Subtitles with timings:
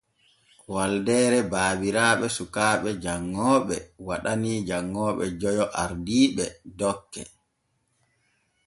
[0.73, 3.75] Waldeere baabiraaɓe sukaaɓe janŋooɓe
[4.07, 6.45] waɗanii janŋooɓe joyo ardiiɓe
[6.79, 7.21] dokke.